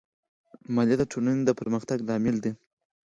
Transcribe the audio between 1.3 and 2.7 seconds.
د پرمختګ لامل دی.